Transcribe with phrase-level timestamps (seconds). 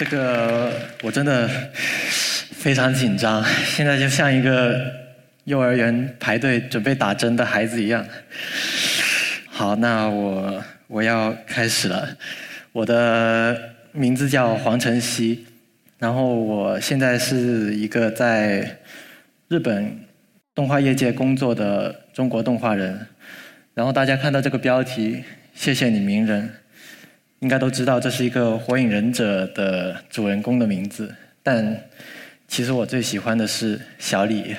[0.00, 0.72] 这个
[1.02, 1.46] 我真的
[2.52, 4.90] 非常紧张，现在就像一个
[5.44, 8.02] 幼儿园排队准备打针的孩子一样。
[9.46, 12.16] 好，那我我要开始了。
[12.72, 15.44] 我的名字叫黄晨曦，
[15.98, 18.78] 然后我现在是一个在
[19.48, 20.00] 日本
[20.54, 23.06] 动画业界工作的中国动画人。
[23.74, 26.59] 然后大家看到这个标题，谢谢你鸣人。
[27.40, 31.84] 应该都知道这是一个《火影忍者》的主人公的名字，但
[32.46, 34.54] 其实我最喜欢的是小李。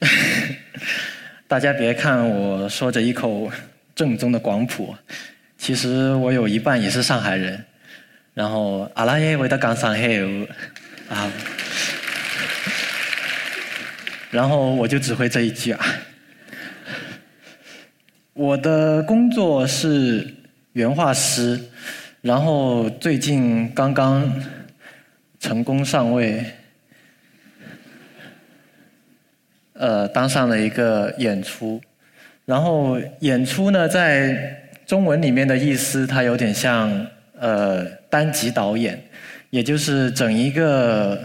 [1.46, 3.52] 大家别看我说着一口
[3.94, 4.96] 正宗的广普，
[5.58, 7.62] 其实我有一半也是上海人。
[8.32, 10.08] 然后阿拉耶维的港上海
[11.10, 11.30] 啊，
[14.30, 15.86] 然后我就只会这一句啊。
[18.32, 20.34] 我的工作是。
[20.76, 21.58] 原画师，
[22.20, 24.30] 然后最近刚刚
[25.40, 26.44] 成功上位，
[29.72, 31.80] 呃，当上了一个演出。
[32.44, 34.54] 然后演出呢，在
[34.84, 37.06] 中文里面的意思，它有点像
[37.38, 39.02] 呃单集导演，
[39.48, 41.18] 也就是整一个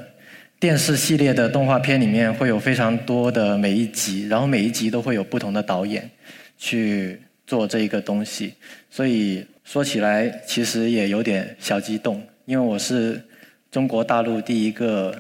[0.62, 6.10] 电视系列的动画片里面会有非常多的每一集，然后每一集都会有不同的导演
[6.58, 7.22] 去。
[7.46, 8.54] 做这一个东西，
[8.90, 13.22] 所以说起来其实也有点小激动，因为我是
[13.70, 15.16] 中国大陆第一个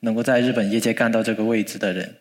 [0.00, 2.14] 能够在日本业界干到这个位置的人。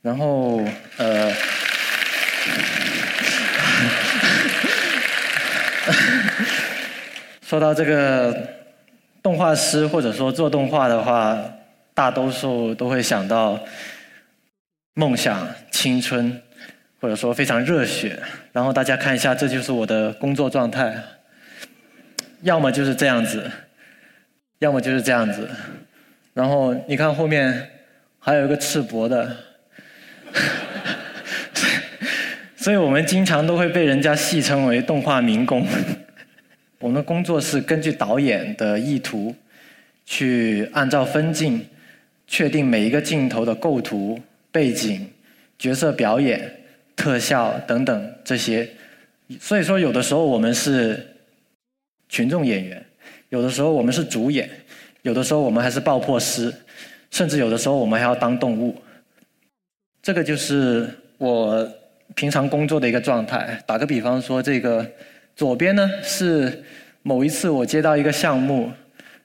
[0.00, 0.62] 然后，
[0.96, 1.32] 呃，
[7.42, 8.48] 说到这个
[9.22, 11.36] 动画师或者说做动画的话，
[11.94, 13.58] 大多数都会想到
[14.94, 16.40] 梦想、青春。
[17.00, 18.20] 或者说非常热血，
[18.52, 20.92] 然后大家看一下，这就是我的工作状态，
[22.42, 23.48] 要么就是这样子，
[24.58, 25.48] 要么就是这样子，
[26.34, 27.70] 然后你看后面
[28.18, 29.36] 还有一个赤膊的，
[32.56, 35.64] 所以我们经常都会被人家戏称为动画民工。
[36.80, 39.32] 我们的工作是根据导演的意图，
[40.04, 41.64] 去按照分镜
[42.26, 44.20] 确定每一个镜头的构图、
[44.50, 45.08] 背景、
[45.56, 46.56] 角色表演。
[46.98, 48.68] 特效等等这些，
[49.40, 51.14] 所以说有的时候我们是
[52.08, 52.84] 群众演员，
[53.28, 54.50] 有的时候我们是主演，
[55.02, 56.52] 有的时候我们还是爆破师，
[57.12, 58.76] 甚至有的时候我们还要当动物。
[60.02, 61.66] 这个就是我
[62.16, 63.62] 平常工作的一个状态。
[63.64, 64.84] 打个比方说，这个
[65.36, 66.64] 左边呢是
[67.02, 68.72] 某一次我接到一个项目，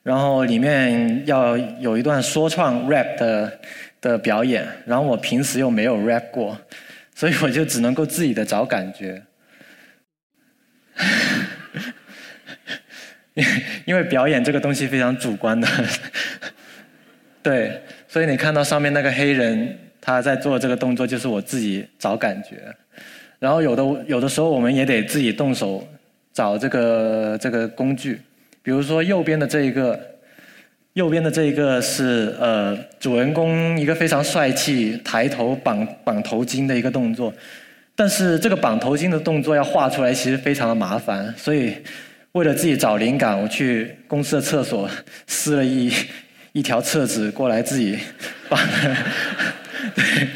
[0.03, 3.59] 然后里面要有一段说唱 rap 的
[3.99, 6.55] 的表演，然后我平时又没有 rap 过。
[7.15, 9.23] 所以我就只能够自己的找感觉，
[13.85, 15.67] 因为表演这个东西非常主观的，
[17.41, 22.75] 对，所以你看到上面那个黑人他在做这个动作，就是我自己找感觉，
[23.39, 25.87] 然后有的有的时候我们也得自己动手
[26.31, 28.19] 找这个这个工具，
[28.61, 30.12] 比如说右边的这一个。
[30.93, 37.33] 右边的这一个是呃主人公一个非常帅气抬头绑绑头巾的一个动作，
[37.95, 41.73] 但是这个绑头巾的动作要画出来其实非常的麻烦，所以
[42.33, 44.87] 为了自己找灵感，我去公司的厕所
[45.25, 45.91] 撕了一
[46.51, 47.97] 一条册子过来自己
[48.47, 48.59] 绑。
[49.95, 50.27] 对，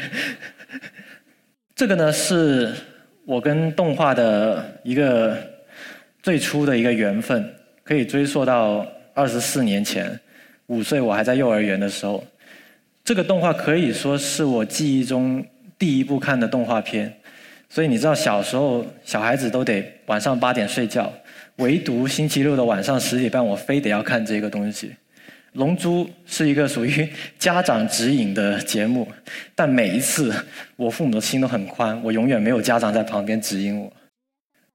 [1.76, 2.74] 这个呢是
[3.24, 5.38] 我跟动画的一个
[6.20, 7.54] 最初的一个缘分，
[7.84, 10.18] 可以追溯到二十四年前。
[10.68, 12.22] 五岁，我还在幼儿园的时候，
[13.02, 15.44] 这个动画可以说是我记忆中
[15.78, 17.12] 第一部看的动画片。
[17.70, 21.12] 所以你知道，小时候小孩子都得晚上八点睡觉，
[21.56, 24.88] 唯独星期六的晚上十点半，我非得要看这个东西。
[25.54, 27.08] 《龙珠》是一个属于
[27.38, 29.08] 家长指引的节目，
[29.54, 30.34] 但每一次
[30.76, 33.90] 我父母的心都很宽，我永远没有家长在旁边指引我。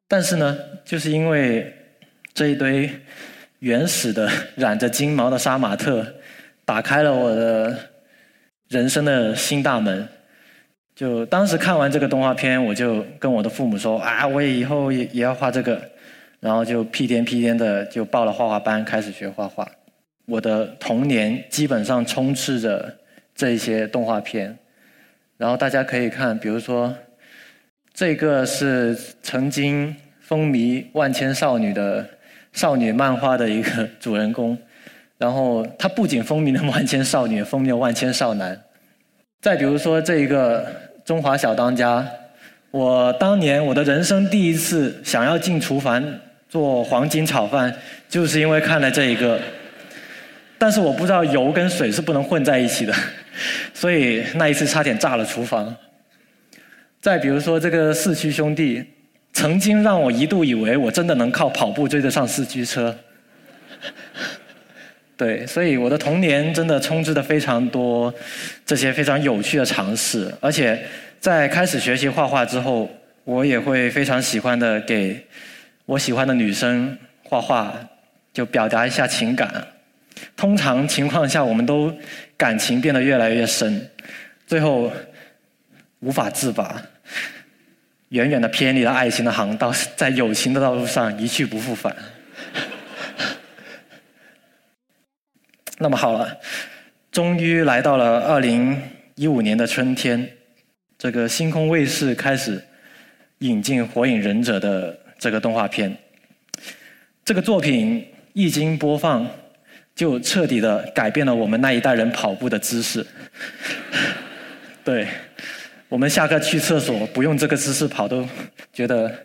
[0.08, 1.72] 但是呢，就是因为
[2.34, 2.90] 这一堆。
[3.64, 6.06] 原始的染着金毛的杀马特，
[6.66, 7.74] 打开了我的
[8.68, 10.06] 人生的新大门。
[10.94, 15.82] 就当时看完这个动画片，我就跟我的父母说：“啊，我也以后也也要画这个。”
[16.42, 19.66] 然后就屁颠屁颠的就报了画画班，开始学画画。
[20.26, 22.94] 我的童年基本上充斥着
[23.34, 24.58] 这些动画片。
[25.38, 26.94] 然后大家可以看，比如说
[27.94, 32.06] 这个是曾经风靡万千少女的。
[32.54, 34.58] 少女漫画的一个主人公，
[35.18, 38.60] 然后他不仅风靡了万千少女，风靡了万千少男。
[39.42, 40.66] 再比如说这一个
[41.04, 42.08] 中华小当家，
[42.72, 46.02] 我当年我的人生第一次想要进厨房
[46.48, 47.76] 做黄金炒饭，
[48.08, 49.40] 就是因为看了这一个。
[50.58, 52.94] 但是我不知道油跟水是不能混在一起的，
[53.74, 55.76] 所以那一次差点炸了厨房。
[57.02, 58.82] 再比如说这个四驱兄弟，
[59.34, 62.96] 曾经让我一度以为我真的能靠跑步追得上四驱车。
[65.18, 68.14] 对，所以我的童年真的充斥的非常多
[68.66, 70.82] 这些非常有趣的尝试，而且
[71.20, 72.90] 在开始学习画画之后，
[73.24, 75.26] 我也会非常喜欢的给
[75.86, 77.74] 我喜欢的女生画画，
[78.34, 79.68] 就表达一下情感。
[80.36, 81.94] 通常情况下，我们都
[82.36, 83.90] 感情变得越来越深，
[84.48, 84.92] 最后
[86.00, 86.82] 无法自拔，
[88.14, 91.96] 远远的偏离了爱情的航道，在友情的道路上一去不复返。
[95.80, 96.38] 那么好了，
[97.12, 98.80] 终于来到了二零
[99.16, 100.30] 一五年的春天，
[100.96, 102.64] 这个星空卫视开始
[103.40, 105.98] 引进《火影忍者》的这个动画片，
[107.26, 109.28] 这个作品一经播放。
[109.96, 113.06] 就彻底的改变了我们那一代人跑步的姿势。
[114.84, 115.08] 对，
[115.94, 118.28] 我们下课去厕所不用这个姿势跑都
[118.74, 119.16] 觉得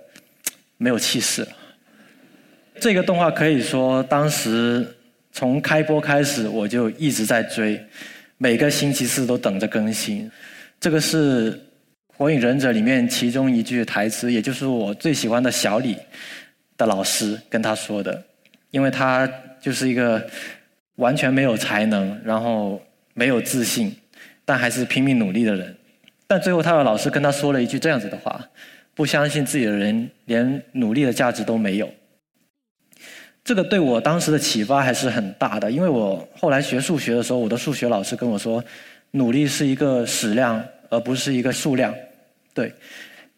[0.76, 1.48] 没有气势。
[2.78, 4.86] 这个动画可以说当时
[5.32, 7.82] 从开播开始我就一直在追，
[8.36, 10.30] 每个星期四都等着更新。
[10.78, 11.50] 这个是
[12.06, 15.96] 《火影忍者》里面其中一句台词，也就是我最喜欢的小李
[16.76, 18.22] 的老师跟他说的，
[18.72, 19.26] 因为他
[19.58, 20.22] 就是一个。
[20.96, 22.82] 完全没有才能，然后
[23.14, 23.96] 没有自信，
[24.44, 25.77] 但还是拼命努力的人。
[26.28, 28.38] 但最后他的老师跟他说了一句这样子的话：
[28.94, 31.88] 不相信自己的人，连努力的价值都没有。
[33.42, 38.62] 这个对我当时的启发还是很大的，因为我后来学数学的时候，我的数学老师跟我说，
[39.12, 41.94] 努力是一个矢量，而不是一个数量。
[42.52, 42.70] 对，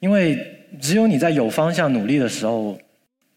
[0.01, 0.37] 因为
[0.81, 2.77] 只有你在有方向努力的时候，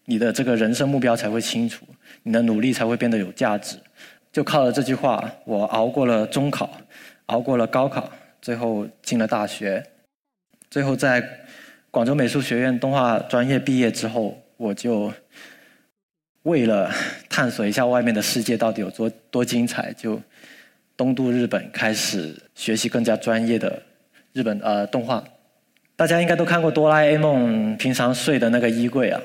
[0.06, 1.86] 你的这个人生目标才会清楚，
[2.24, 3.76] 你的努力才会变得有价值。
[4.32, 6.68] 就靠着这句话，我熬过了中考，
[7.26, 8.10] 熬过了高考，
[8.44, 9.82] 最后进了大学。
[10.70, 11.26] 最后在
[11.90, 15.10] 广州美术学院动画专业毕业之后，我就
[16.42, 16.92] 为了
[17.30, 20.20] 探索一下外面的世界到底有多多精彩，就
[20.94, 23.80] 东渡日本，开始学习更加专业的
[24.34, 25.24] 日本呃动画。
[25.96, 29.18] 大家应该都看过哆啦 A 梦平常睡的那个衣柜啊，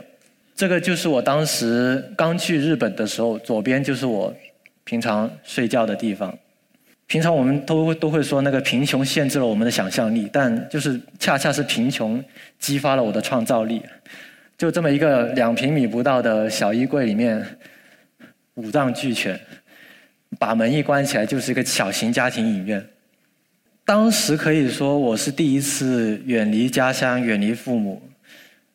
[0.56, 4.34] 这个就是我当时刚去日本的时候，左边就是我。
[4.86, 6.36] 平常睡觉的地方，
[7.10, 12.24] 平常我们都都会说那个贫穷限制了我们的想象力，但就是恰恰是贫穷
[12.60, 13.82] 激发了我的创造力。
[14.56, 17.44] 就这么一个两平米不到的小衣柜里面，
[18.54, 19.40] 五脏俱全，
[20.38, 22.86] 把门一关起来就是一个小型家庭影院。
[23.84, 28.00] 当时可以说我是第一次远离家乡、远离父母，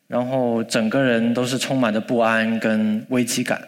[0.08, 3.62] 然后整个人都是充满着不安跟危机感，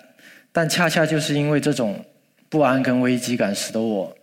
[0.50, 2.04] 但恰恰就是因为这种。
[2.48, 4.16] 不安跟危机感使得我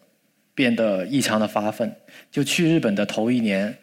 [0.55, 1.95] 变得异常的发奋。
[2.31, 3.77] 就去日本的头一年，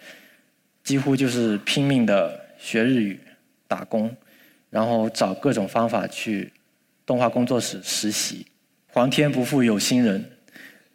[0.82, 3.18] 几乎就是拼命的学日语、
[3.68, 4.14] 打工，
[4.70, 6.52] 然后找各种方法去
[7.04, 8.46] 动画工作室实习。
[8.92, 10.24] 皇天不负有心人，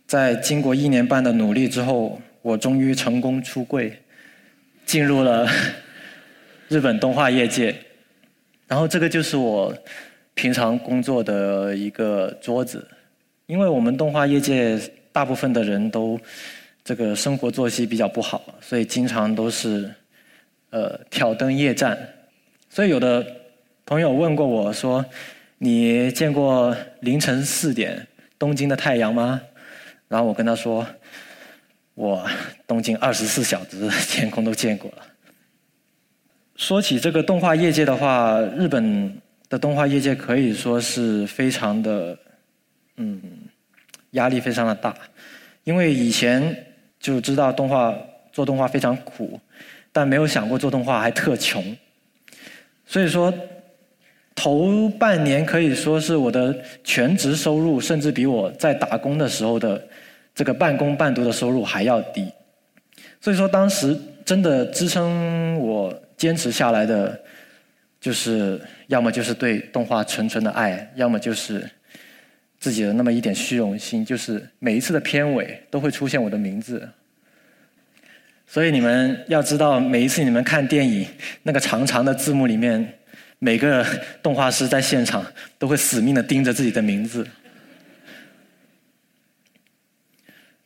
[0.05, 4.01] 在经过一年半的努力之后，我终于成功出柜，
[4.85, 5.49] 进入了
[6.67, 7.75] 日本动画业界。
[8.67, 9.73] 然后这个就是我
[10.33, 12.87] 平常工作的一个桌子。
[13.47, 14.75] 因为我们动画业界
[15.15, 16.19] 大部分的人都
[16.83, 19.89] 这个生活作息比较不好，所以经常都是
[20.71, 21.97] 呃挑灯夜战。
[22.69, 23.25] 所以有的
[23.85, 25.05] 朋友问过我说
[25.57, 28.05] ：“你见过凌晨四点
[28.37, 29.39] 东京的太阳吗？”
[30.09, 30.85] 然后我跟他说
[31.95, 32.29] ：“我
[32.67, 35.07] 东京二十四小时天空都见过了。”
[36.57, 39.17] 说起这个动画业界的话，日本
[39.47, 42.17] 的动画业界可以说是非常的。
[42.97, 43.21] 嗯，
[44.15, 44.93] 压力非常的大，
[45.63, 46.65] 因为以前
[46.99, 47.93] 就知道动画
[48.31, 49.39] 做动画非常苦，
[49.91, 51.63] 但没有想过做动画还特穷，
[52.85, 53.33] 所以说
[54.33, 59.81] 头半年可以说是我的全职收入，甚至比我在打工的时候的
[60.33, 62.29] 这个半工半读的收入还要低，
[63.21, 67.19] 所以说当时真的支撑我坚持下来的，
[68.01, 71.69] 就是要么就是对动画纯纯的爱，要么就是。
[72.59, 76.87] 自己的那么一点虚荣心，就是每一次的片尾都会出现我的名字。
[78.47, 81.07] 所以你们要知道，每一次你们看电影，
[81.43, 82.93] 那个长长的字幕里面，
[83.39, 83.85] 每个
[84.21, 85.25] 动画师在现场
[85.57, 87.27] 都会死命的盯着自己的名字。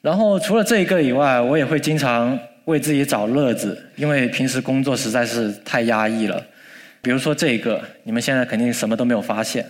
[0.02, 6.46] 然后除了这一个以外，我也会经常为自己找乐子，因为平时工作实在是太压抑了。
[7.02, 9.66] 比如说这个，你们现在肯定什么都没有发现。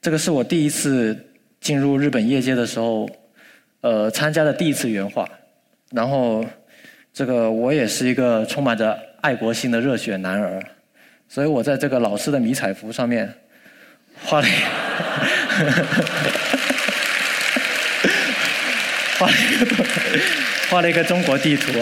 [0.00, 1.18] 这个是我第一次
[1.64, 3.08] 进入日本业界的时候，
[3.80, 5.26] 呃，参加的第一次原画。
[5.92, 6.44] 然后，
[7.10, 10.62] 这个我也是一个充满着爱国心的热血男儿，
[11.26, 13.32] 所以我在这个老师的迷彩服上面
[14.22, 14.46] 画了，
[19.18, 19.66] 画了一个
[20.68, 21.72] 画了一个中国地图。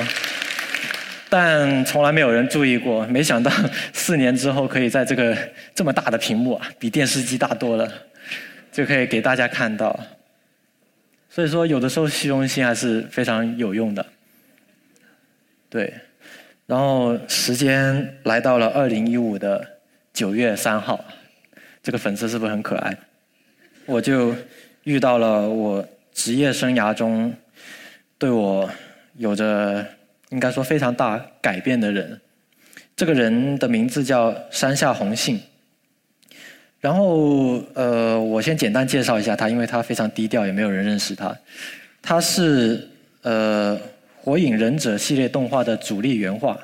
[1.29, 3.51] 但从来没有人注意过，没想到
[3.93, 5.37] 四年之后可以在这个
[5.75, 7.93] 这么大的屏幕啊，比电视机大多了，
[8.73, 9.97] 就可以给大家看到。
[11.31, 14.05] 所以说，有的时候虚荣心还是非常有用的。
[15.71, 15.95] 对，
[16.67, 19.65] 然后时间来到了二零一五的
[20.13, 21.05] 九月三号，
[21.83, 22.97] 这个粉丝是不是很可爱？
[23.87, 24.35] 我就
[24.83, 27.33] 遇到了我职业生涯中
[28.19, 28.69] 对我
[29.17, 29.87] 有着。
[30.33, 32.19] 应该说非常大改变的人，
[32.97, 35.39] 这个人的名字叫山下宏信。
[36.83, 41.33] 然后，呃，我先简单介绍一下他，因为他非常低调，也没有人认识他。
[42.03, 42.89] 他是
[43.23, 43.79] 呃
[44.21, 46.59] 《火影忍者》系列动画的主力原画，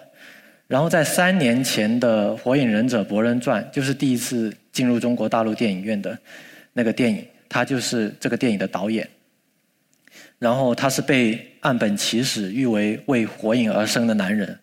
[0.67, 6.19] 然后在三年前的《火影忍者博人传》，就是第一次进入中国大陆电影院的
[6.73, 9.09] 那个电影，他就是这个电影的导演。
[10.41, 14.59] 然后他是被岸本齐史誉为为火影而生的男人，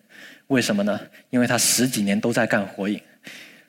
[0.47, 0.99] 为什么呢？
[1.29, 2.99] 因为他十几年都在干火影，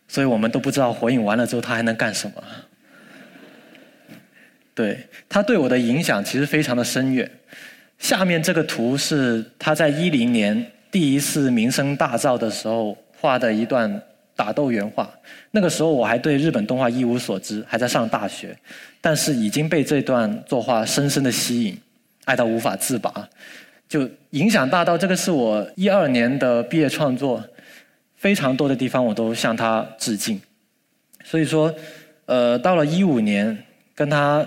[0.08, 2.42] 所以我们都不知道火影完了之后他还能干什么。
[4.74, 7.30] 对他对我的影响其实非常的深远。
[7.98, 14.02] 下面这个图是他在一零年第一次名声大噪的时候画的一段
[14.34, 15.10] 打斗原画。
[15.50, 18.54] 那个时候我还对日本动画一无所知，还在上大学，
[19.00, 21.78] 但是已经被这段作画深深的吸引。
[22.26, 23.28] 爱到无法自拔，
[23.88, 27.40] 就影响大到这个是我一二年的毕业创作，
[28.16, 30.40] 非常多的地方我都向他致敬。
[31.24, 31.74] 所以说，
[32.26, 33.56] 呃，到了一五年
[33.94, 34.46] 跟他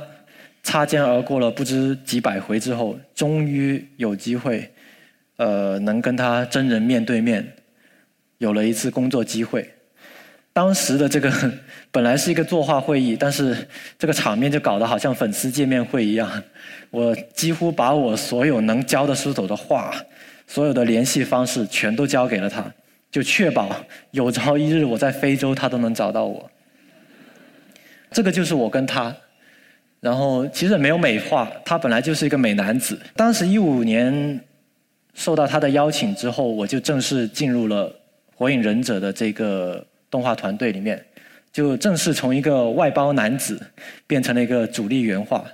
[0.63, 4.69] 擦肩而过了不知几百回之后，终于有机会，
[5.37, 7.53] 呃，能跟他真人面对面，
[8.37, 9.69] 有了一次工作机会。
[10.51, 11.31] 当时的这个
[11.91, 13.55] 本来是一个作画会议，但是
[13.97, 16.43] 这个场面就搞得好像粉丝见面会一样。
[16.89, 19.95] 我几乎把我所有能教的书手的画，
[20.47, 22.65] 所有的联系方式全都交给了他，
[23.11, 23.75] 就确保
[24.11, 26.49] 有朝一日我在非洲他都能找到我。
[28.11, 29.15] 这个就是我跟他。
[29.99, 32.99] 然后其实没有美化，他本来就是一个美男子。
[33.15, 34.39] 当时一五年
[35.13, 37.89] 受到他的邀请之后，我就正式进入了
[38.35, 39.85] 《火影忍者》的这个。
[40.11, 40.99] 动画团队里面，
[41.53, 43.61] 就正式从一个外包男子
[44.07, 45.45] 变成了一个主力原画。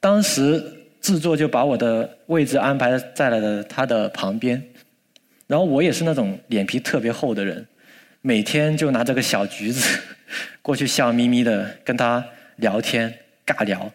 [0.00, 0.64] 当时
[0.98, 4.62] 制作就把我的位置安排在了他的旁边，
[5.48, 7.66] 然后我也是那种脸皮特别厚的人，
[8.20, 9.98] 每天就拿着个小橘子
[10.62, 12.24] 过去笑眯眯的跟他
[12.58, 13.12] 聊天
[13.44, 13.90] 尬聊，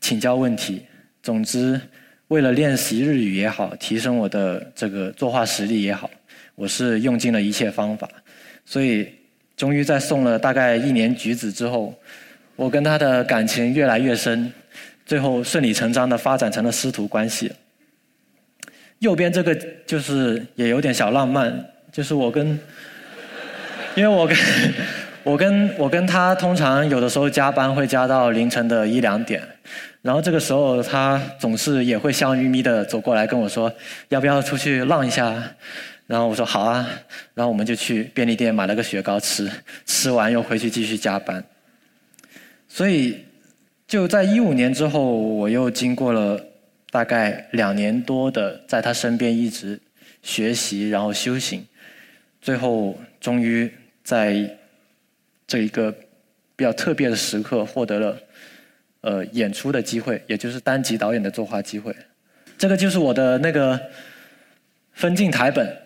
[0.00, 0.84] 请教问题。
[1.22, 1.80] 总之，
[2.26, 6.10] 为了练习日语也好，提升我的这个作画实力也好，
[6.56, 8.10] 我是用尽了一切方法，
[8.64, 9.08] 所以。
[9.56, 11.98] 终于在送了大概一年橘子之后，
[12.56, 14.52] 我跟他的感情越来越深，
[15.06, 17.50] 最后顺理成章的发展成了师徒关系。
[19.00, 19.54] 右边这个
[19.86, 22.58] 就是也有点小浪漫，就是我跟，
[23.94, 24.36] 因为我跟，
[25.22, 29.42] 我跟我跟他通常有的时候加班会加到凌晨的一两点，
[30.02, 33.72] 然后这个时候他总是也会笑眯眯的走过来跟我说，
[34.08, 35.42] 要不要出去浪一下？
[36.06, 36.88] 然后我说好啊，
[37.34, 39.50] 然后我们就去便利店买了个雪糕吃，
[39.84, 41.44] 吃完又回去继续加班。
[42.68, 43.24] 所以
[43.88, 46.40] 就在一五年之后，我又经过了
[46.96, 49.78] 大概两年多的在他身边一直
[50.22, 51.62] 学习，然后修行，
[52.40, 53.70] 最后终于
[54.02, 54.56] 在
[55.46, 55.92] 这一个
[56.56, 58.18] 比较特别的时刻获得了
[59.02, 61.94] 呃演出的机会，也就是单集导演的作画机会。
[62.56, 63.78] 这个就是我的那个
[64.94, 65.76] 分镜台本。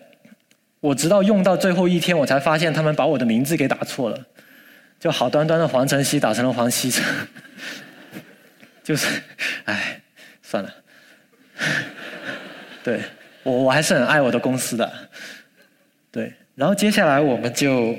[0.79, 4.25] 我直到用到最后一天，我才发现他们把我的名字给打错了，
[4.97, 7.03] 就好端端的黄晨曦打成了黄西城，
[8.81, 9.21] 就是，
[9.65, 10.01] 哎，
[10.41, 10.73] 算了，
[12.83, 13.01] 对
[13.43, 14.91] 我我还是很爱我的公司的，
[16.11, 17.95] 对，然后接下来我们就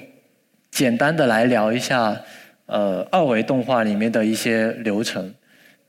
[0.71, 2.21] 简单的来聊一下，
[2.67, 5.35] 呃，二维动画里面的一些流程，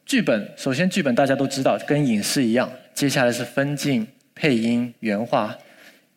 [0.06, 5.58] 剧本，首先剧本大家都知道，跟影视一样，接下来是分镜、配音、原画。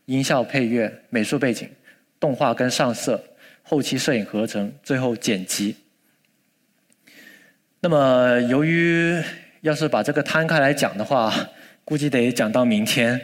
[0.06, 1.68] 音效、配乐、美术背景、
[2.20, 3.20] 动画跟上色、
[3.64, 5.74] 后期摄影合成，最后剪辑。
[7.80, 9.20] 那么，由于
[9.66, 11.34] 要是把这个摊开来讲的话，
[11.84, 13.20] 估计得讲到明天。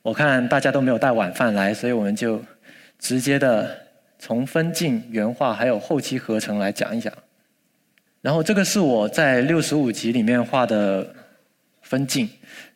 [0.00, 2.42] 我看大家都没有带晚饭来，所以我们就
[2.98, 3.68] 直接的
[4.18, 7.12] 从分镜、原画还有后期合成来讲一讲。
[8.22, 11.06] 然后这个是我在六十五集里面画的
[11.82, 12.26] 分镜，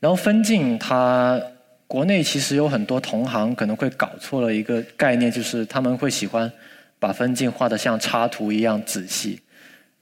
[0.00, 1.40] 然后分镜它
[1.86, 6.52] 国内其实有很多同行可能会搞错了一个概念，就是他们会喜欢
[6.98, 9.40] 把分镜画的像插图一样仔细，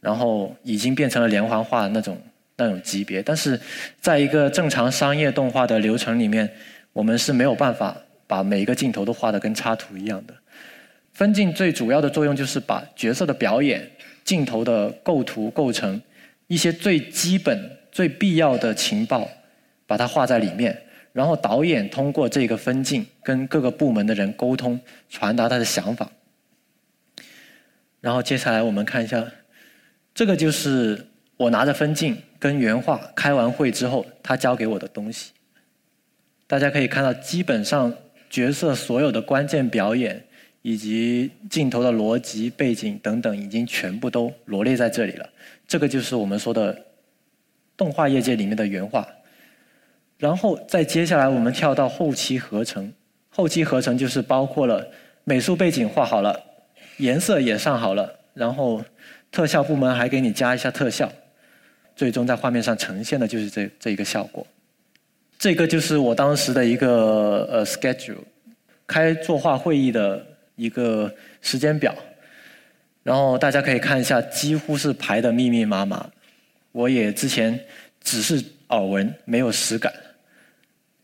[0.01, 2.21] 然后已经变成了连环画的那种
[2.57, 3.23] 那种级别。
[3.23, 3.61] 但是
[4.01, 6.51] 在一个正常商业动画的流程里面，
[6.93, 7.97] 我们是没有办法
[8.27, 10.35] 把每一个镜头都画的跟插图一样的。
[11.13, 13.91] 分镜最主要的作用就是把角色的表演。
[14.25, 16.03] 镜头的构图构成，
[16.49, 19.31] 一些最基本、最必要的情报，
[19.87, 20.77] 把它画在里面。
[21.13, 26.11] 然后导演通过这个分镜跟各个部门的人沟通，传达他的想法。
[28.01, 29.25] 然后接下来我们看一下，
[30.13, 35.33] 这个就是我拿着分镜跟原画开完会之后，他交给我的东西。
[36.47, 37.93] 大家可以看到，基本上
[38.31, 40.23] 角色所有的关键表演。
[40.63, 45.31] 以及镜头的逻辑、背景等等，已经全部都罗列在这里了。
[45.65, 46.77] 这个就是我们说的
[47.77, 49.07] 动画业界里面的原画。
[50.19, 52.93] 然后再接下来，我们跳到后期合成。
[53.31, 54.85] 后期合成就是包括了
[55.23, 56.37] 美术背景画好了，
[56.97, 58.85] 颜色也上好了，然后
[59.31, 61.13] 特效部门还给你加一下特效，
[61.97, 64.47] 最终在画面上呈现的就是这这一个效果。
[65.37, 68.23] 这个就是我当时的一个呃 schedule，
[68.87, 70.25] 开作画会议的。
[70.59, 71.95] 一个时间表，
[73.03, 76.11] 然后大家可以看一下，几乎是排的密密麻麻。
[76.73, 77.61] 我也之前
[78.03, 79.93] 只是耳闻，没有实感。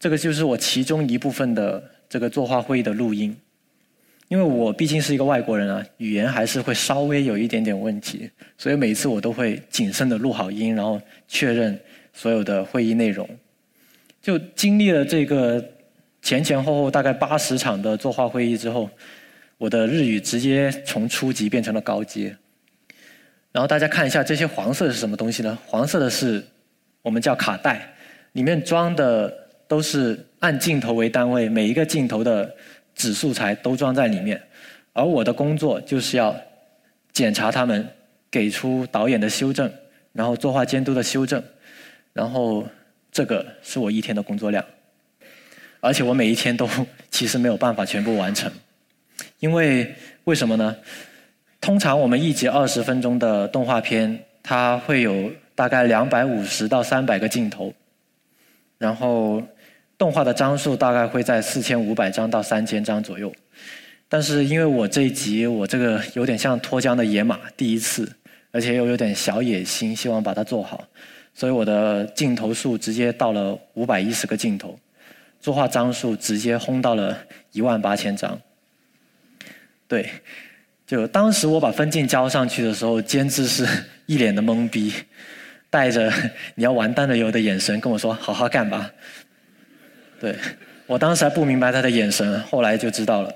[0.01, 3.37] 这个就是我其中一部分的这个作画会议的录音，
[4.33, 10.99] 因为我毕竟是一个外国人啊，语言还是会稍微有一点点问题，所以每次我都会谨慎的录好音，然后
[11.29, 11.79] 确认
[12.15, 13.29] 所有的会议内容。
[14.23, 15.63] 就经历了这个
[16.23, 18.89] 前前后后大概八十场的作画会议之后。
[19.59, 22.37] 我的日语直接从初级变成了高阶，
[23.53, 25.57] 然后大家看一下这些黄色的是什么东西呢？
[25.67, 26.45] 黄色的是
[27.01, 27.95] 我们叫卡带，
[28.33, 29.33] 里面装的
[29.69, 32.53] 都是按镜头为单位，每一个镜头的
[33.03, 34.41] 纸素材都装在里面，
[34.93, 36.33] 而我的工作就是要
[37.13, 37.85] 检查他们，
[38.31, 39.69] 给出导演的修正，
[40.13, 41.43] 然后作画监督的修正，
[42.13, 42.65] 然后
[43.11, 44.65] 这个是我一天的工作量，
[45.81, 46.69] 而且我每一天都
[47.11, 48.53] 其实没有办法全部完成。
[49.41, 50.77] 因为为什么呢？
[51.61, 57.75] 通常我们一集二十分钟的动画片，它会有大概两百五十到三百个镜头，
[58.79, 59.43] 然后
[60.03, 63.33] 动画的张数大概会在四千五百张到三千张左右。
[64.09, 68.13] 但是因为我这一集我这个有点像脱缰的野马，第一次，
[68.51, 70.83] 而且又有点小野心，希望把它做好，
[71.33, 74.77] 所以我的镜头数直接到了五百一十个镜头，
[75.41, 77.17] 作画张数直接轰到了
[77.53, 78.37] 一万八千张。
[79.87, 80.11] 对，
[80.85, 83.65] 就当时我把分镜交上去的时候，监制是
[84.07, 84.93] 一脸的懵逼，
[85.71, 86.13] 带着
[86.57, 88.91] 你要完蛋了有的眼神跟我说：“好好干吧。”
[90.23, 90.37] 对
[90.87, 93.35] 我当时还不明白他的眼神，后来就知道了。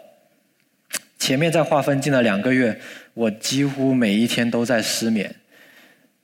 [1.18, 2.78] 前面在划分镜的两个月，
[3.12, 5.34] 我几乎每一天都在失眠，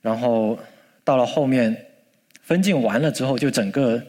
[0.01, 0.57] 然后
[1.03, 1.75] 到了后面
[2.43, 4.01] 分镜完了之后，就整个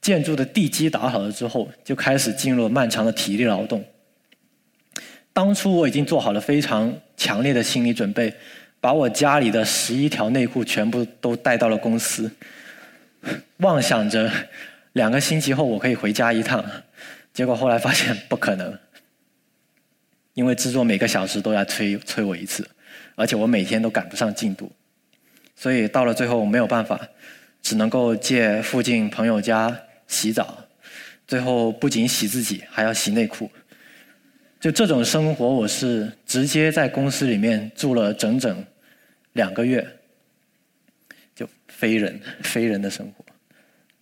[0.00, 3.84] 建筑的地基打好了之后，就开始进入漫长的体力劳动。
[5.34, 8.32] 当初我已经做好了非常强烈的心理准备，
[8.80, 12.30] 把我家里的十一条内裤全部都带到了公司，
[13.58, 14.32] 妄想着
[14.92, 16.64] 两个星期后我可以回家一趟。
[17.32, 18.76] 结果后来发现 不可能，
[20.34, 22.68] 因为制作每个小时都要催催我一次，
[23.14, 24.72] 而且我每天都赶不上进度，
[25.54, 27.00] 所以到了最后没有办法，
[27.62, 30.64] 只能够借附近朋友家洗澡，
[31.24, 33.48] 最后不仅洗自己，还要洗内裤。
[34.58, 38.66] 就这种生活，我是直接在公司里面住了整整
[39.34, 39.86] 两个月，
[41.32, 43.24] 就非人非人的生活。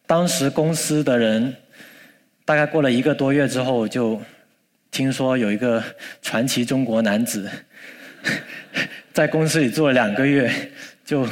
[0.08, 1.54] 当时公司的人
[2.46, 4.18] 大概过了一个多月之后，就
[4.90, 5.84] 听说有一个
[6.22, 7.46] 传奇中国男子
[9.12, 10.50] 在公司里住了两个月，
[11.04, 11.28] 就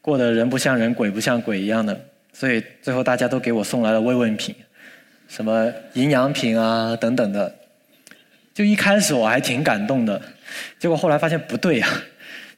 [0.00, 1.96] 过得人不像人鬼不像鬼一样的，
[2.32, 4.52] 所以最后大家都给我送来了慰问品，
[5.28, 7.54] 什么营养品啊等等的。
[8.52, 10.20] 就一开始我还挺感动的，
[10.80, 11.88] 结果后来发现不对呀，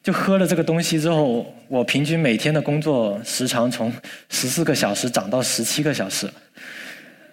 [0.06, 3.92] 就喝了这个东西之后，我平均每天的工作时长从
[4.28, 6.30] 十四个小时涨到十七个小时，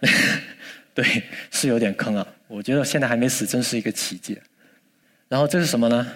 [0.92, 1.06] 对，
[1.52, 2.26] 是有点坑啊。
[2.48, 4.36] 我觉得现在还没死，真是一个奇迹。
[5.28, 6.08] 然后这是什么呢？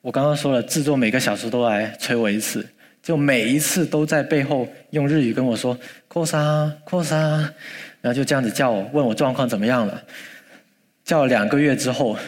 [0.00, 2.66] 我刚刚说了，制作每个小时都来催我一次，
[3.00, 7.54] 就每一次都在背后用日语跟我说“扩散，扩散”，
[8.02, 10.02] 然后就这样子叫我，问我状况怎么样了。
[11.04, 12.18] 叫了两个月之后，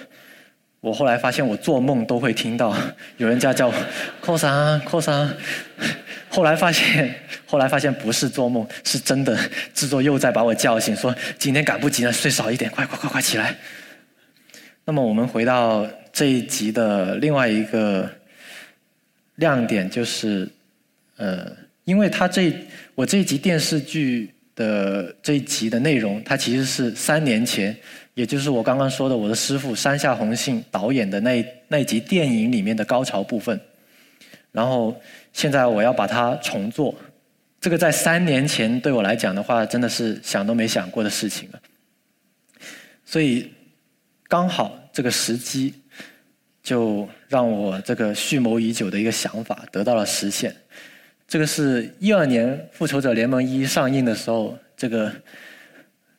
[0.80, 2.76] 我后来发现我做梦都会听到
[3.16, 3.72] 有人家叫
[4.20, 5.28] 扣三扣三，
[6.28, 7.12] 后来发现
[7.46, 9.36] 后来发现不是做梦，是真的，
[9.74, 13.56] 制作又在把我叫醒，说今天赶不及了，睡少一点，快快快快起来。
[14.84, 18.08] 那么我们回到这一集的另外一个
[19.34, 20.48] 亮点就是，
[21.16, 21.50] 呃，
[21.84, 22.54] 因为他这
[22.94, 27.76] 我这一集电视剧的这一集的内容，它其实是三年前。
[28.18, 33.60] 也就是我刚刚说的，我的师傅山下宏信导演的那那集电影里面的高潮部分，
[34.50, 35.00] 然后
[35.32, 36.92] 现在我要把它重做，
[37.60, 41.60] 这个在三年前对我来讲的话，真的是想都没想过的事情了。
[43.04, 43.52] 所以
[44.26, 45.72] 刚好这个时机，
[46.60, 50.52] 就让我这个蓄谋已久的一个想法得到了实现。
[51.28, 55.12] 这个是一二年《复仇者联盟一》上映的时候，这个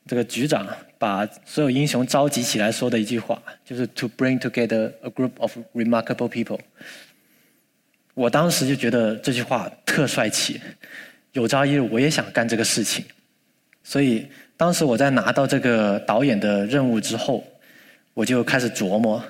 [0.09, 0.67] 这个局长。
[0.99, 6.59] 把所有英雄召集起来说的一句话，就是 “to bring together a group of remarkable people”。
[8.13, 10.59] 我当时就觉得这句话特帅气，
[11.31, 13.05] 有朝一日我也想干这个事情。
[13.81, 17.47] 所以当时我在拿到这个导演的任务之后，
[18.13, 19.23] 我就开始琢磨，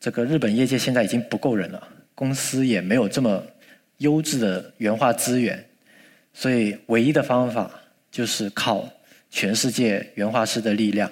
[0.00, 3.44] 这个日本业界现在已经不够人了，公司也没有这么
[3.98, 5.62] 优质的原画资源，
[6.32, 7.70] 所以唯一的方法
[8.10, 8.88] 就是靠。
[9.34, 11.10] 全世界原画师的力量，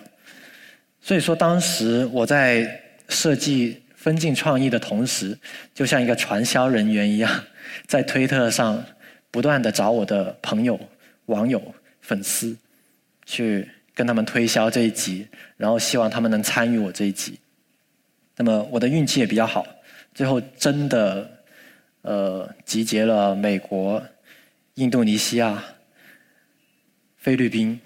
[1.01, 5.37] 所以说当时我在设计分镜创意的同时，
[5.75, 7.45] 就像一个传销人员一样，
[7.89, 8.85] 在推特上
[9.33, 10.79] 不断的找我的朋友、
[11.27, 11.61] 网友、
[12.01, 12.57] 粉丝，
[13.27, 17.37] 去跟他们推销这一集，然后希望他们能参与我这一集。
[18.37, 19.67] 那么我的运气也比较好，
[20.15, 21.29] 最后真的
[22.03, 24.01] 呃集结了美国、
[24.75, 25.61] 印度尼西亚、
[27.17, 27.81] 菲律宾。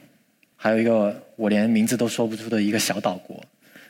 [0.57, 3.40] 还有一个我连名字都说不出的一个小岛国，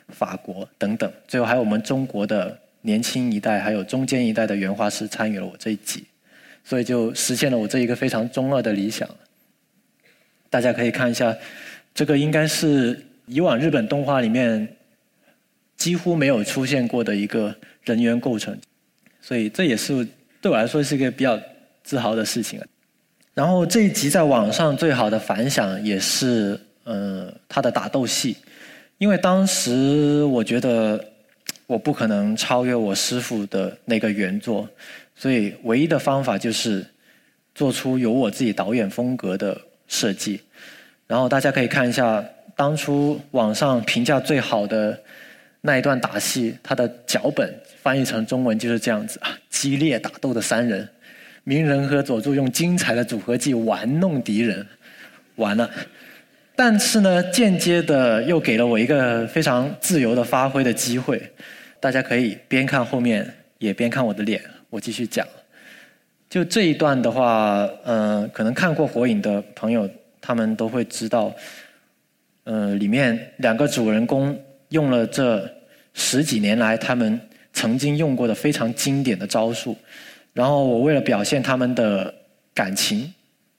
[0.09, 6.05] 法国等等，最后还有我们中国的年轻一代，还有中间一代的原画师参与了我这一集，
[6.63, 9.09] 所以就实现了我这一个非常中二的理想。
[10.49, 11.35] 大家可以看一下，
[11.93, 14.75] 这个应该是以往日本动画里面
[15.75, 18.57] 几乎没有出现过的一个人员构成，
[19.21, 20.07] 所以这也是
[20.41, 21.39] 对我来说是一个比较
[21.83, 22.67] 自豪的事情了。
[23.37, 26.59] 然后这一集在网上最好的反响也是。
[26.89, 28.37] 呃，他的打斗戏，
[28.97, 31.03] 因为当时我觉得
[31.65, 34.65] 我不可能超越我师傅的那个原作，
[35.13, 36.85] 所以唯一的方法就是
[37.53, 40.39] 做出有我自己导演风格的设计。
[41.07, 42.23] 然后大家可以看一下
[42.55, 44.97] 当初网上评价最好的
[45.59, 50.87] 那一段打戏，它的脚本翻译成中文就是这样子啊：激烈打斗的三人，
[51.47, 54.67] 鸣人和佐助用精彩的组合技玩弄敌人，
[55.35, 55.71] 完了。
[56.57, 61.21] 但是呢，间接的又给了我一个非常自由的发挥的机会。
[61.79, 65.25] 大家可以边看后面，也边看我的脸，我继续讲。
[66.29, 71.33] 就这一段的话，呃，可能看过《火影》的朋友，他们都会知道，
[72.43, 75.49] 呃，里面两个主人公用了这
[75.93, 77.17] 十几年来他们
[77.53, 79.77] 曾经用过的非常经典的招数，
[80.37, 82.13] 然后我为了表现他们的
[82.53, 83.11] 感情、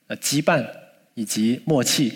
[0.07, 0.65] 呃羁绊
[1.13, 2.13] 以及默契。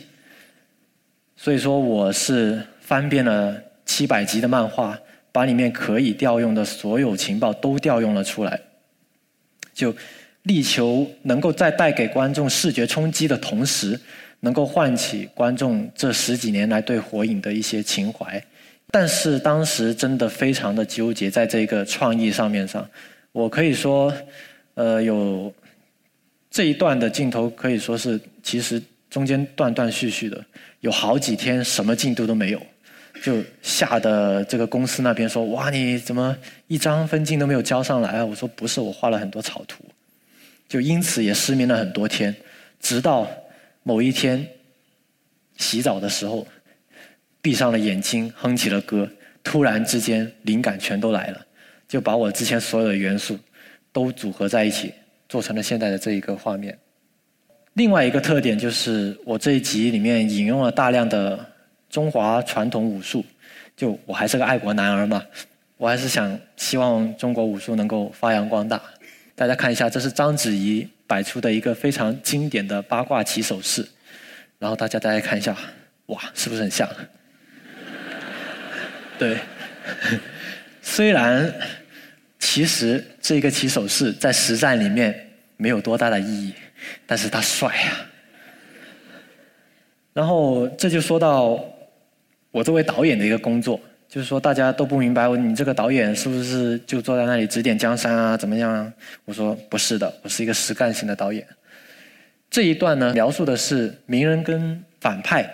[1.35, 4.97] 所以说，我是翻遍了七百集的漫画，
[5.33, 8.57] 把里面可以调用的所有情报都调用了出来，
[9.73, 9.93] 就
[10.43, 13.99] 力求能够在带给观众视觉冲击的同时，
[14.39, 18.41] 能够唤起观众这十几年来对火影的一些情怀。
[18.89, 22.89] 但是当时真的非常的纠结在这个创意上面上，
[23.33, 24.13] 我可以说，
[24.75, 25.53] 呃，有
[26.49, 30.43] 这一段的镜头可以说是其实中间断断续续的。
[30.81, 32.61] 有好几天什么进度都没有，
[33.21, 36.35] 就吓得这个公司那边说：“哇，你怎么
[36.67, 39.83] 一张分镜都没有交上来啊？”我说：“不是，我画了很多草图。”
[40.67, 42.35] 就因此也失眠了很多天，
[42.81, 43.29] 直到
[43.83, 44.45] 某一天
[45.57, 46.45] 洗澡的时候，
[47.41, 49.09] 闭上了眼睛哼起了歌，
[49.43, 51.45] 突然之间灵感全都来了，
[51.87, 53.37] 就把我之前所有的元素
[53.93, 54.93] 都组合在一起，
[55.29, 56.77] 做成了现在的这一个画面。
[57.75, 61.39] 另外一个特点就是，我这一集里面引用了大量的
[61.89, 63.23] 中华传统武术。
[63.75, 65.25] 就我还是个爱国男儿嘛，
[65.77, 68.79] 我还是想希望中国武术能够发扬光大。
[69.33, 73.83] 大家看一下，这是章子怡摆出的一个非常经典的八卦起手势。
[74.59, 75.57] 然后大家大家看一下，
[76.05, 76.87] 哇，是不是很像？
[79.17, 79.37] 对，
[80.83, 81.51] 虽然
[82.45, 85.17] 其实这个起手式在实战里面
[85.55, 86.53] 没有多大的意义。
[87.07, 88.05] 但是他帅呀，
[90.11, 91.57] 然后这就说到
[92.51, 93.79] 我作为导演的一个工作，
[94.09, 98.93] 就是说大家都不明白你这个导演是不是就坐在那里指点江山啊，怎么样啊？
[99.23, 101.47] 我说不是的，我是一个实干型的导演。
[102.49, 105.49] 这一段呢，描述的是鸣人跟反派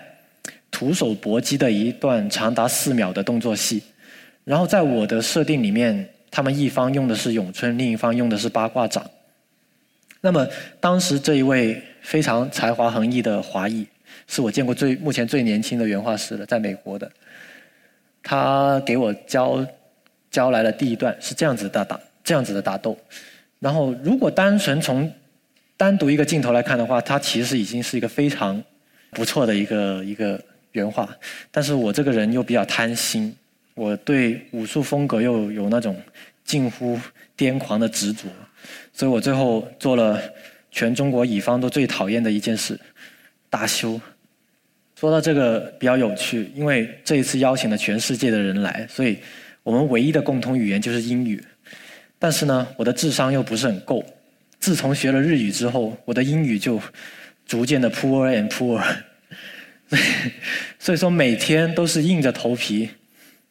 [0.72, 3.80] 徒手搏击的一段长达四秒的动作戏。
[4.42, 9.04] 然后在我的设定里面，他们一方用的是咏春，另一方用的是八卦掌。
[10.20, 10.46] 那么
[10.78, 13.86] 当时这一位非常才华横溢的华裔。
[14.26, 17.10] 是我见过最目前最年轻的原画师了，在美国的。
[18.22, 19.66] 他给我教
[20.30, 22.96] 教来了第一段是这样子的打这样子的打斗，
[23.58, 25.12] 然后如果单纯从
[25.76, 28.62] 单独一个镜头来看的话，他其实已经是一个非常
[29.10, 30.40] 不错的一个一个
[30.72, 31.08] 原画。
[31.50, 33.34] 但是我这个人又比较贪心，
[33.80, 35.96] 我对武术风格又有那种
[36.44, 37.00] 近乎
[37.34, 38.28] 癫狂的执着，
[38.92, 40.20] 所以我最后做了
[40.70, 42.78] 全中国乙方都最讨厌的一件事——
[43.48, 43.98] 大修。
[44.96, 49.16] 说到这个比较有趣，因为这一次邀请了全世界的人来，所以
[49.62, 51.42] 我们唯一的共同语言就是英语。
[52.18, 54.04] 但是呢，我的智商又不是很够。
[54.58, 56.78] 自从学了日语之后，我的英语就
[57.46, 58.84] 逐渐的 poor and poor。
[60.78, 62.90] 所以说每天都是硬着头皮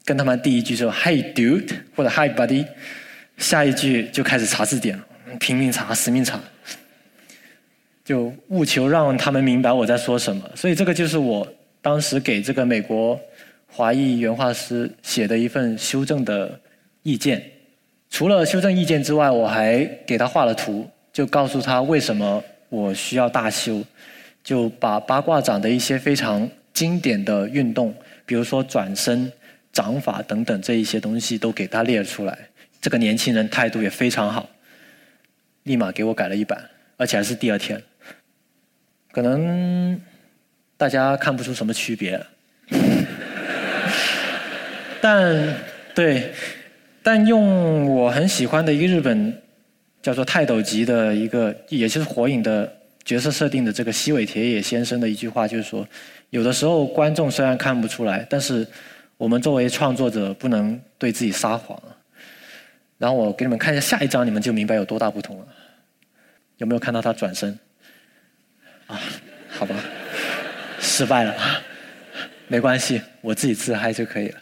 [0.10, 2.66] 跟他们第一句说 “Hey dude” 或者 “Hi buddy”，
[3.38, 5.00] 下一句就开始查字典，
[5.40, 6.40] 拼命查，死命查。
[8.04, 11.48] 就务求让他们明白我在说什么，所以这个就是我
[11.80, 13.22] 当时给这个美国
[13.68, 16.60] 华裔原画师写的一份修正的
[17.04, 17.40] 意见。
[18.10, 23.84] 除了修正意见之外，我还给他画了图，就告诉他为什么我需要大修，
[24.44, 27.94] 就把八卦掌的一些非常经典的运动，
[28.26, 29.32] 比如说转身、
[29.72, 32.38] 掌法等等这一些东西都给他列出来。
[32.82, 34.50] 这个年轻人态度也非常好，
[35.64, 37.82] 立马给我改了一版，而且还是第二天。
[39.12, 40.00] 可能
[40.78, 42.20] 大家看不出什么区别，
[45.02, 45.56] 但
[45.94, 46.32] 对，
[47.02, 49.42] 但用我很喜欢的一个日本
[50.02, 52.72] 叫做泰斗级的一个，也就是火影的
[53.04, 55.86] 角色设定的这个西尾铁野先生的一句话，就是说，
[56.30, 58.66] 有的时候观众虽然看不出来，但是
[59.20, 61.78] 我们作为创作者不能对自己撒谎。
[62.98, 65.48] 然后我给你们看一下下一张，你们就明白有多大不同了。
[66.56, 67.60] 有没有看到他转身？
[68.88, 68.98] 啊，
[69.50, 69.76] 好吧，
[70.80, 71.36] 失败了，
[72.48, 74.40] 没关系，我自己自嗨就可以了。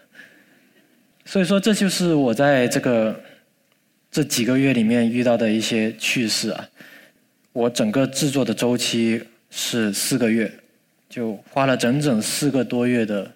[1.26, 3.20] 所以说，这就是我在这个
[4.12, 6.70] 这几个月里面遇到的一些趣事啊。
[7.52, 10.52] 我整个制作的周期是四个月，
[11.10, 13.32] 就花了整整四个多月的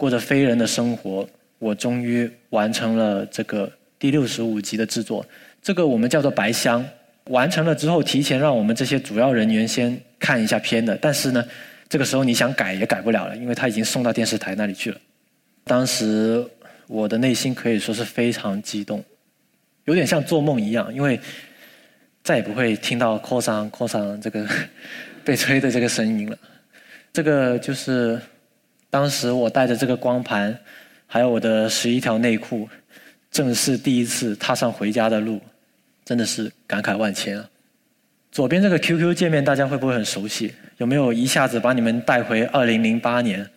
[0.00, 5.22] 过着非人的生活，我终于完成了这个第六十五集的制作。
[5.60, 6.82] 这个我们叫做白箱。
[7.26, 10.96] 完成了之后，提前让我们这些主要人员先看一下片的。
[10.96, 11.44] 但是呢，
[11.86, 14.98] 这个时候你想改也改不了了，因为他已经送到电视台那里去了。
[15.64, 16.42] 当时
[16.86, 19.04] 我的内心可以说是非常激动，
[19.84, 21.20] 有点像做梦一样，因为
[22.24, 24.48] 再也不会听到 cos 扩 cos 这个
[25.22, 26.38] 被吹的这个声音了。
[27.12, 28.18] 这个就是
[28.90, 30.58] 当时我带着这个光盘，
[31.06, 32.68] 还有我的十一条内裤，
[33.30, 35.40] 正式第一次踏上回家的路。
[36.02, 37.48] 真的是感慨万千啊！
[38.32, 40.52] 左边这个 QQ 界面大家会不会很熟悉？
[40.78, 43.48] 有没有一下子把你们带回二零零八年？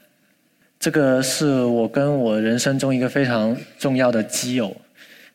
[0.80, 4.76] 这个是我跟我人生中一个非常重要的基友，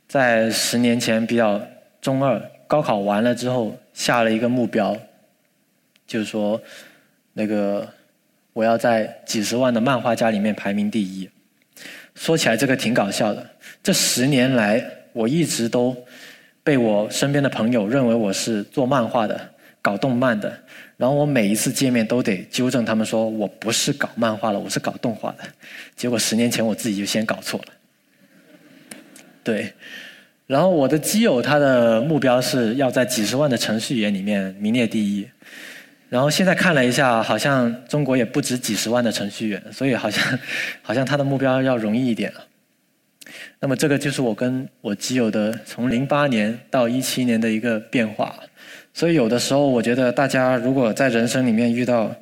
[0.06, 1.61] 在十年前比较
[2.00, 4.96] 中二，高考完了之后下了一个目标，
[6.06, 6.61] 就是说
[7.32, 7.88] 那个
[8.52, 11.28] 我要在几十万的漫画家里面排名第一。
[12.14, 13.50] 说起来这个挺搞笑的，
[13.82, 15.96] 这十年来我一直都。
[16.64, 19.40] 被我身边的朋友认为我是做漫画的、
[19.80, 20.54] 搞动漫的，
[20.98, 25.44] 然后我每一次见面都得纠正他们说我不是搞漫画了，我是搞动画的。
[25.96, 27.66] 结果十年前我自己就先搞错了。
[29.42, 29.72] 对，
[30.46, 35.26] 然后我的基友他的目标是要在几十万的程序员里面名列第一，
[36.09, 40.38] 然后现在看了一下，好像中国也不止几十万的程序员，所以好像
[40.81, 42.44] 好像他的目标要容易一点啊。
[43.61, 48.35] 那么这个就是我跟我基友的从零八年到一七年的一个变化，
[48.94, 52.14] 所以有的时候我觉得大家如果在人生里面遇到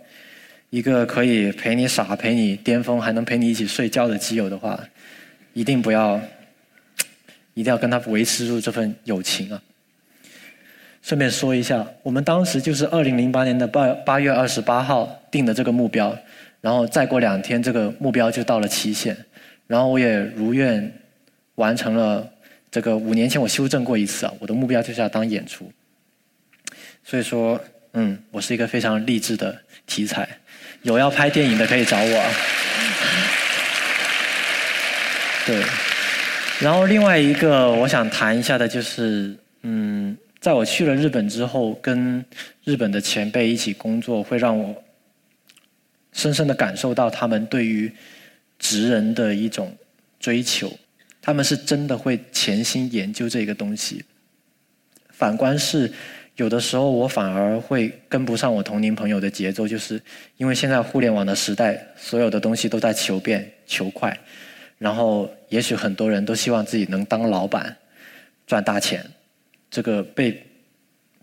[0.71, 4.79] 一个可以陪你傻、陪你巅峰，还能陪你一起睡觉的基友的话，
[5.53, 6.21] 一定不要，
[7.55, 9.63] 一定要跟他维持住这份友情啊！
[11.07, 16.19] 顺便说一下，我们当时就是二零零八年的八八月二十八号定的这个目标，
[16.61, 19.17] 然后再过两天这个目标就到了期限。
[19.69, 20.93] 然后我也如愿
[21.55, 22.29] 完成了
[22.73, 25.71] 这个五年前我修正过一次啊，我的目标就是要当演出。
[27.05, 27.61] 所以说，
[27.93, 30.29] 嗯，我是一个非常励志的题材，
[30.83, 32.31] 有要拍电影的可以找我啊。
[35.47, 35.63] 对。
[36.59, 42.25] 然后另外一个我想谈一下的就是，嗯，在我去了日本之后，跟
[42.63, 44.81] 日本的前辈一起工作，会让我
[46.13, 47.93] 深深的感受到他们对于
[48.57, 49.77] 职人的一种
[50.21, 50.73] 追求。
[51.21, 54.05] 他们是真的会潜心研究这个东西。
[55.09, 55.93] 反观是，
[56.37, 60.01] 有的时候我反而会跟不上我同龄朋友的节奏，就是
[60.37, 64.17] 因为现在互联网的时代，所有的东西都在求变求快，
[64.79, 67.77] 然后也许很多人都希望自己能当老板，
[68.47, 69.05] 赚大钱，
[69.77, 70.43] 这个被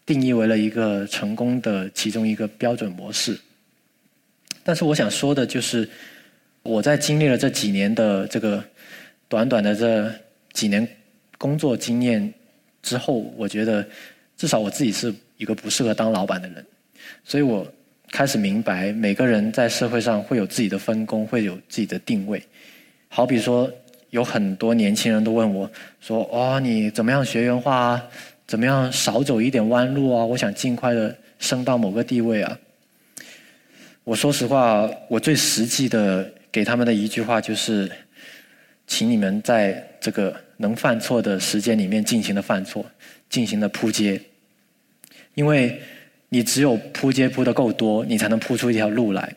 [0.05, 3.35] 定义为了一个成功的其中一个标准模式。
[4.63, 5.89] 但是我想说的就是，
[6.61, 8.63] 我在经历了这几年的这个。
[9.29, 10.13] 短短的这
[10.51, 10.87] 几年
[11.39, 12.31] 工作经验
[12.83, 13.83] 之后，我觉得
[14.37, 16.63] 至少我自己是一个不适合当老板的人，
[17.23, 17.65] 所以我
[18.11, 22.39] 开始明白，每个人在社会上会有自己的分工，会有自己的定位。
[23.09, 23.71] 好比说，
[24.11, 25.67] 有很多年轻人都问我
[25.99, 28.09] 说：“哦，你怎么样学员化啊？
[28.47, 30.25] 怎么样少走一点弯路啊？
[30.25, 32.59] 我想尽快的升到某个地位啊。”
[34.03, 37.89] 我说实话，我最实际的给他们的一句话就是。
[38.85, 42.85] 请你们在这个能犯错的时间里面尽情的犯错，
[43.29, 44.21] 尽情的扑街，
[45.35, 45.81] 因为
[46.27, 49.33] 你只有扑街扑的够多，你才能扑出一条路来。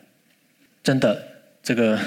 [0.83, 1.25] 真的，
[1.63, 1.97] 这个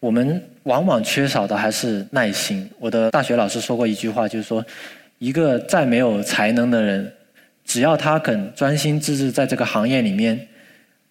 [0.00, 2.68] 我们往往缺少的还是耐心。
[2.80, 4.62] 我的大学老师说过一句话，就是说，
[5.18, 7.12] 一个再没有才能的人，
[7.64, 10.48] 只要他肯专心致志在这个行业里面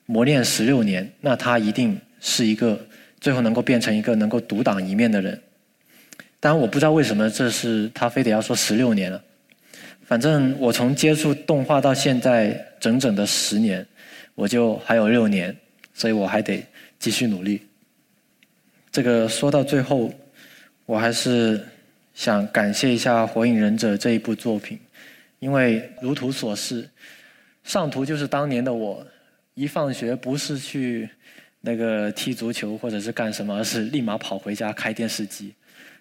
[0.06, 2.80] 磨练十六年，那他一定是一个。
[3.20, 5.41] 最后能够变成一个能够独当一面的人，
[6.39, 9.20] 当然我不知道为什么这是他非得要说十六年了。
[10.06, 13.84] 反正我从接触动画到现在整整的十年，
[14.36, 15.54] 我就还有六年，
[15.96, 16.63] 所以我还得
[17.00, 17.60] 继续努力。
[18.91, 20.13] 这个说到最后，
[20.86, 21.60] 我还是
[22.17, 24.80] 想感谢一下《火影忍者》这一部作品，
[25.38, 26.89] 因为如图所示，
[27.63, 29.06] 上图就是当年的我，
[29.53, 31.08] 一放学不是去。
[31.60, 35.53] 那个踢足球或者是干什么，而是立马跑回家开电视机，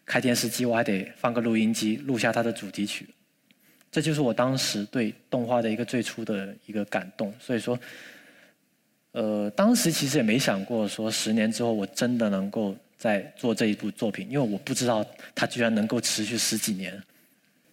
[0.05, 3.09] 开电视机我还得放个录音机录下它的主题曲，
[3.91, 7.35] 这就是我当时对动画的一个最初的一个感动。
[7.41, 7.77] 所以说，
[9.13, 15.05] 呃，当时其实也没想过说十年之后我真的能够在做这一部作品，因为我不知道
[15.35, 17.03] 它居然能够持续十几年。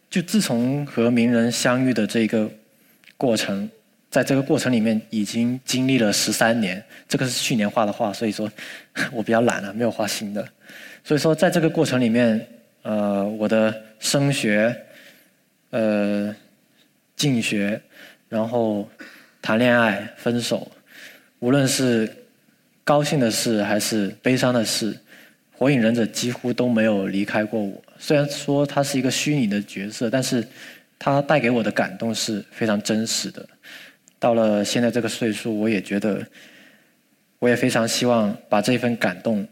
[0.10, 2.50] 就自从和鸣人相遇的这个
[3.18, 3.70] 过程。
[4.10, 6.84] 在这个过程里面，已经经历了十三年。
[7.10, 8.48] 这个是去年画的画，所以说
[9.12, 10.48] 我比较懒了，没有画新的。
[11.04, 12.48] 所以说，在这个过程里面，
[12.84, 14.80] 呃，我的升学、
[15.72, 16.36] 呃，
[17.16, 17.82] 进学，
[18.30, 18.88] 然后
[19.42, 20.72] 谈恋爱、分手，
[21.40, 22.08] 无论是
[22.84, 24.96] 高兴的事还是悲伤的事，
[25.56, 27.82] 火影忍者几乎都没有离开过我。
[27.98, 30.46] 虽然说他是一个虚拟的角色，但是
[31.00, 33.48] 他带给我的感动是非常真实的。
[34.20, 36.26] 到了现在这个岁数，我也觉得，
[37.40, 39.48] 我也非常希望把这份感动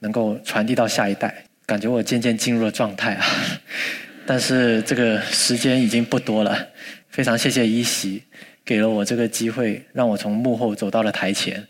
[0.00, 1.44] 能够传递到下一代。
[1.64, 3.26] 感觉我渐渐进入了状态啊，
[4.24, 6.68] 但是这个时间已经不多了。
[7.08, 8.22] 非常谢谢一席
[8.64, 11.66] 给了我这个机会，让我从幕后走到了台前。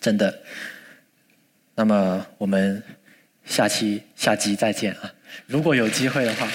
[0.00, 0.40] 真的。
[1.76, 2.82] 那么我们
[3.44, 5.12] 下期下集再见啊！
[5.46, 6.48] 如果有机会的话。